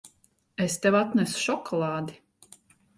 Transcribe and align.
Es 0.65 0.79
tev 0.87 0.97
atnesu 1.01 1.45
šokolādi. 1.45 2.21